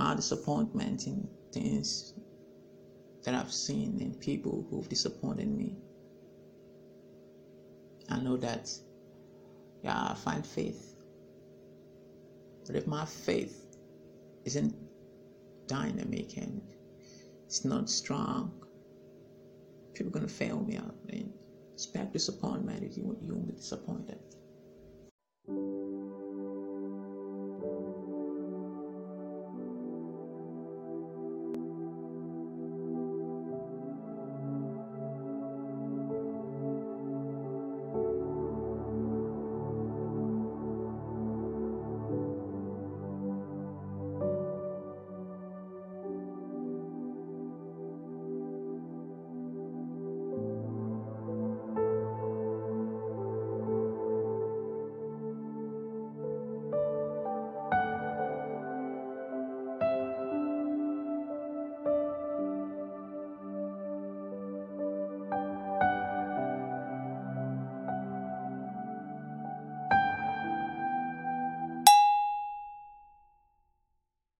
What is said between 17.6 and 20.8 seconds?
not strong, people are going to fail me